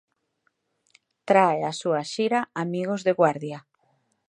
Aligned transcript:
Trae 1.29 1.59
a 1.71 1.73
súa 1.81 2.01
xira 2.13 2.41
'Amigos 2.47 3.01
de 3.07 3.13
guardia'. 3.19 3.61